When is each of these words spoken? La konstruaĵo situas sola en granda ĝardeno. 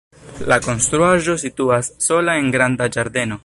La 0.51 0.57
konstruaĵo 0.67 1.35
situas 1.43 1.93
sola 2.09 2.37
en 2.43 2.51
granda 2.59 2.89
ĝardeno. 2.97 3.39